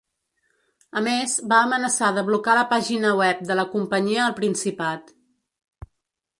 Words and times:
A 1.01 1.03
més, 1.07 1.35
va 1.51 1.59
amenaçar 1.65 2.09
de 2.17 2.23
blocar 2.31 2.57
la 2.61 2.65
pàgina 2.73 3.13
web 3.21 3.45
de 3.53 3.61
la 3.63 3.69
companyia 3.77 4.27
al 4.27 4.37
Principat. 4.43 5.17